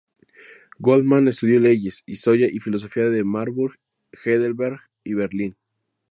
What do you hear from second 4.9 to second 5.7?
y Berlín.